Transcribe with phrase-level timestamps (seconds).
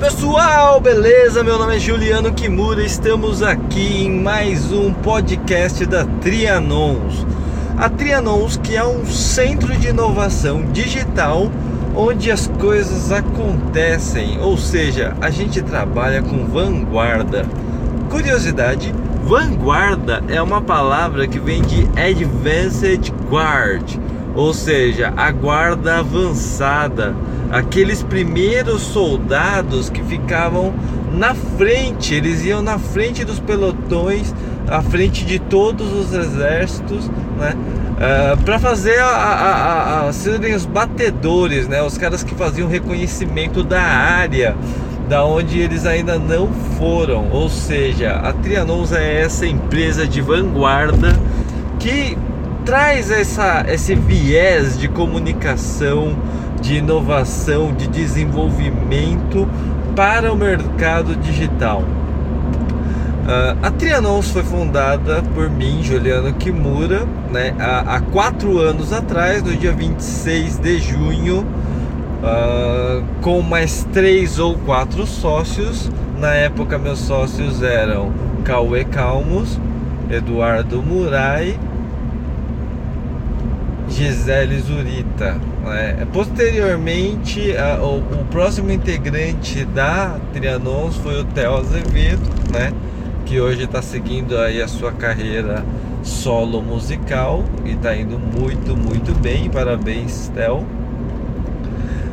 [0.00, 1.44] pessoal, beleza?
[1.44, 7.26] Meu nome é Juliano Kimura, estamos aqui em mais um podcast da Trianons.
[7.76, 11.52] A Trianons, que é um centro de inovação digital
[11.94, 17.44] onde as coisas acontecem, ou seja, a gente trabalha com vanguarda.
[18.08, 18.94] Curiosidade:
[19.24, 23.98] vanguarda é uma palavra que vem de Advanced Guard,
[24.34, 27.14] ou seja, a guarda avançada
[27.50, 30.72] aqueles primeiros soldados que ficavam
[31.12, 34.32] na frente, eles iam na frente dos pelotões,
[34.68, 37.54] à frente de todos os exércitos, né?
[38.00, 41.82] Uh, para fazer a, a, a, serem os batedores, né?
[41.82, 44.56] Os caras que faziam reconhecimento da área,
[45.08, 47.28] da onde eles ainda não foram.
[47.30, 51.14] Ou seja, a Trianons é essa empresa de vanguarda
[51.78, 52.16] que
[52.64, 56.16] traz essa, esse viés de comunicação
[56.60, 59.48] de inovação, de desenvolvimento
[59.94, 61.82] para o mercado digital.
[61.82, 69.42] Uh, a Trianons foi fundada por mim, Juliano Kimura, né, há, há, quatro anos atrás,
[69.42, 71.46] no dia 26 de junho,
[72.22, 75.90] uh, com mais três ou quatro sócios.
[76.18, 78.12] Na época, meus sócios eram
[78.44, 79.60] Cauê Calmos,
[80.10, 81.56] Eduardo Murai
[84.00, 85.38] Gisele Zurita.
[85.62, 86.06] Né?
[86.10, 92.72] Posteriormente, a, o, o, próximo integrante da Trianons foi o Theo Azevedo, né?
[93.26, 95.62] que hoje está seguindo aí a sua carreira
[96.02, 99.50] solo musical e está indo muito, muito bem.
[99.50, 100.60] Parabéns, Theo.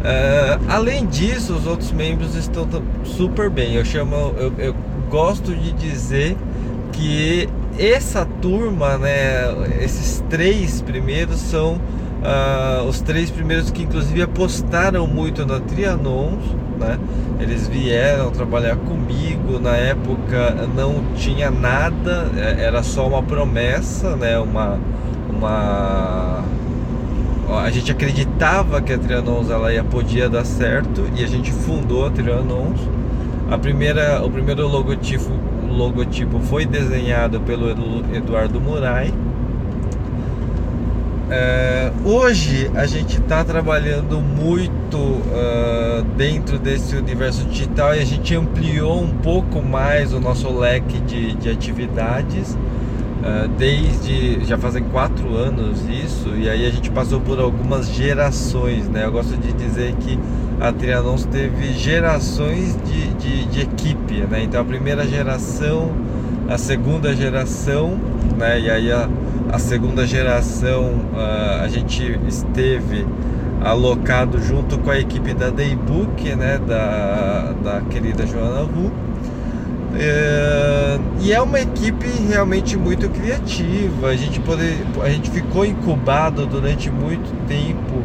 [0.00, 2.68] Uh, além disso, os outros membros estão
[3.04, 3.76] super bem.
[3.76, 4.74] Eu chamo, eu, eu
[5.08, 6.36] gosto de dizer
[6.92, 7.48] que
[7.78, 9.44] essa turma, né,
[9.82, 16.44] esses três primeiros são uh, os três primeiros que inclusive apostaram muito na Trianons,
[16.78, 16.98] né?
[17.38, 24.38] Eles vieram trabalhar comigo, na época não tinha nada, é, era só uma promessa, né,
[24.38, 24.78] uma
[25.30, 26.44] uma
[27.58, 32.06] a gente acreditava que a Trianons ela ia podia dar certo e a gente fundou
[32.06, 32.80] a Trianons.
[33.50, 35.30] A primeira, o primeiro logotipo
[35.72, 37.70] logotipo foi desenhado pelo
[38.14, 39.12] Eduardo Murai.
[41.32, 48.34] É, hoje a gente está trabalhando muito uh, dentro desse universo digital e a gente
[48.34, 52.58] ampliou um pouco mais o nosso leque de, de atividades.
[53.20, 58.88] Uh, desde já fazem quatro anos isso, e aí a gente passou por algumas gerações,
[58.88, 59.04] né?
[59.04, 60.18] Eu gosto de dizer que
[60.58, 64.42] a Trianons teve gerações de, de, de, equipe, né?
[64.44, 65.92] Então a primeira geração,
[66.48, 67.98] a segunda geração,
[68.38, 68.58] né?
[68.58, 69.06] E aí a,
[69.52, 73.06] a segunda geração uh, a gente esteve
[73.62, 76.58] alocado junto com a equipe da Daybook, né?
[76.58, 78.90] Da, da querida Joana Ru.
[79.98, 84.08] É, e é uma equipe realmente muito criativa.
[84.08, 88.02] A gente, poder, a gente ficou incubado durante muito tempo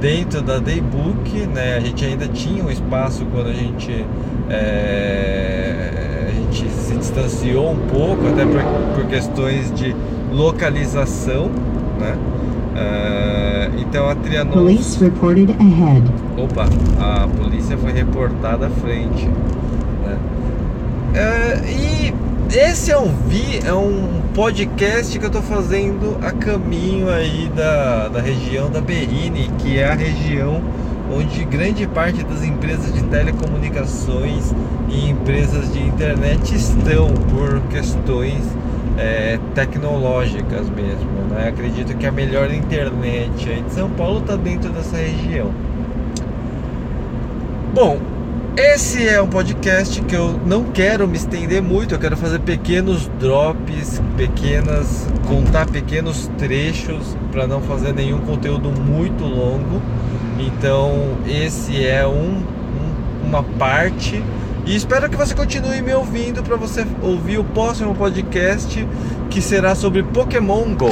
[0.00, 1.76] dentro da Daybook, né?
[1.76, 4.04] A gente ainda tinha um espaço quando a gente,
[4.48, 8.62] é, a gente se distanciou um pouco, até por,
[8.94, 9.94] por questões de
[10.32, 11.50] localização,
[11.98, 12.16] né?
[12.76, 14.52] Uh, então a Trianon.
[14.52, 16.02] Police reported ahead.
[16.36, 16.68] Opa,
[17.00, 19.26] a polícia foi reportada à frente.
[20.04, 20.18] Né?
[21.16, 22.14] Uh, e
[22.54, 28.08] esse é um vi, é um podcast que eu estou fazendo a caminho aí da,
[28.08, 30.62] da região da Berrini, que é a região
[31.10, 34.52] onde grande parte das empresas de telecomunicações
[34.90, 38.42] e empresas de internet estão por questões
[38.98, 41.10] é, tecnológicas mesmo.
[41.30, 41.48] Né?
[41.48, 45.50] Acredito que a melhor internet aí de São Paulo está dentro dessa região.
[47.72, 47.98] Bom,
[48.56, 53.06] esse é um podcast que eu não quero me estender muito, eu quero fazer pequenos
[53.20, 59.82] drops, pequenas, contar pequenos trechos para não fazer nenhum conteúdo muito longo.
[60.38, 64.24] Então, esse é um, um, uma parte
[64.64, 68.88] e espero que você continue me ouvindo para você ouvir o próximo podcast
[69.28, 70.90] que será sobre Pokémon Go.